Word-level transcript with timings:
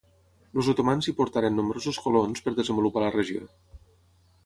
Els 0.61 0.69
otomans 0.73 1.09
hi 1.09 1.13
portaren 1.19 1.57
nombrosos 1.61 2.01
colons 2.07 2.45
per 2.49 2.57
desenvolupar 2.63 3.07
la 3.09 3.15
regió. 3.21 3.49